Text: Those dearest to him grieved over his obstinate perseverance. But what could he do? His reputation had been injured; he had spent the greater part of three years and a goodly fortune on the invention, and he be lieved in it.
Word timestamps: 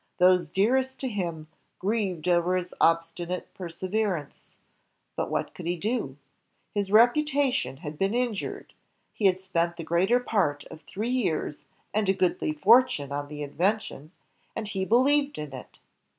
Those 0.17 0.49
dearest 0.49 0.99
to 1.01 1.07
him 1.07 1.47
grieved 1.77 2.27
over 2.27 2.55
his 2.57 2.73
obstinate 2.81 3.53
perseverance. 3.53 4.47
But 5.15 5.29
what 5.29 5.53
could 5.53 5.67
he 5.67 5.75
do? 5.77 6.17
His 6.73 6.91
reputation 6.91 7.77
had 7.77 7.99
been 7.99 8.15
injured; 8.15 8.73
he 9.13 9.27
had 9.27 9.39
spent 9.39 9.77
the 9.77 9.83
greater 9.83 10.19
part 10.19 10.63
of 10.71 10.81
three 10.81 11.11
years 11.11 11.65
and 11.93 12.09
a 12.09 12.13
goodly 12.13 12.51
fortune 12.53 13.11
on 13.11 13.27
the 13.27 13.43
invention, 13.43 14.11
and 14.55 14.67
he 14.67 14.85
be 14.85 14.95
lieved 14.95 15.37
in 15.37 15.53
it. 15.53 15.77